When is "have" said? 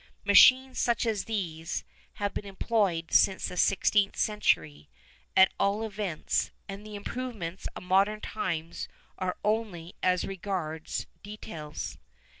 2.13-2.33